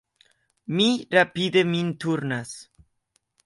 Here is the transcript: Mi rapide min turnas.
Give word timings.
Mi 0.79 0.87
rapide 1.17 1.65
min 1.75 1.95
turnas. 2.05 2.59